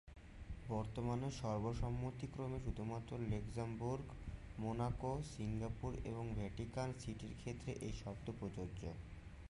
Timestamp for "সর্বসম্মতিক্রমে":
1.39-2.59